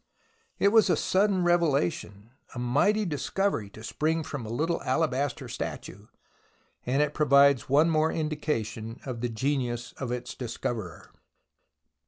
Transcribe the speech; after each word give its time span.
It 0.57 0.69
was 0.69 0.89
a 0.89 0.95
sudden 0.97 1.43
revelation, 1.43 2.31
a 2.55 2.57
mighty 2.57 3.05
discovery 3.05 3.69
to 3.69 3.83
spring 3.83 4.23
from 4.23 4.47
a 4.47 4.49
little 4.49 4.81
alabaster 4.81 5.47
statue, 5.47 6.07
and 6.87 7.03
it 7.03 7.13
provides 7.13 7.69
one 7.69 7.91
more 7.91 8.11
indication 8.11 8.99
of 9.05 9.21
the 9.21 9.29
genius 9.29 9.93
of 9.99 10.11
its 10.11 10.33
discoverer. 10.33 11.11